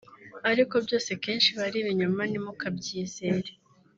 ariko 0.51 0.75
byose 0.85 1.11
kenshi 1.23 1.47
biba 1.53 1.65
ari 1.69 1.77
ibinyoma 1.81 2.21
ntimukabyizere 2.25 3.49